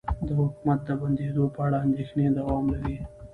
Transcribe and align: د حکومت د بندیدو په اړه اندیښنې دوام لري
د 0.25 0.29
حکومت 0.39 0.79
د 0.87 0.89
بندیدو 1.01 1.43
په 1.55 1.59
اړه 1.65 1.77
اندیښنې 1.85 2.27
دوام 2.37 2.65
لري 2.73 2.95